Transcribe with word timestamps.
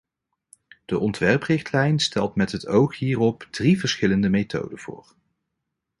De 0.85 0.99
ontwerprichtlijn 0.99 1.99
stelt 1.99 2.35
met 2.35 2.51
het 2.51 2.67
oog 2.67 2.97
hierop 2.97 3.47
drie 3.51 3.79
verschillende 3.79 4.29
methoden 4.29 4.79
voor. 4.79 5.15